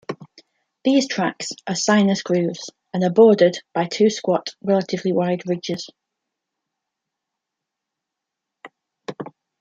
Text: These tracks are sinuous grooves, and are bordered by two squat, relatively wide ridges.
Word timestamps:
These 0.83 1.07
tracks 1.07 1.49
are 1.67 1.75
sinuous 1.75 2.23
grooves, 2.23 2.71
and 2.91 3.03
are 3.03 3.11
bordered 3.11 3.59
by 3.71 3.85
two 3.85 4.09
squat, 4.09 4.49
relatively 4.59 5.11
wide 5.11 5.43
ridges. 5.45 5.91